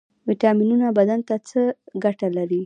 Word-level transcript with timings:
ویټامینونه 0.29 0.87
بدن 0.97 1.19
ته 1.27 1.35
څه 1.49 1.61
ګټه 2.03 2.27
لري؟ 2.37 2.59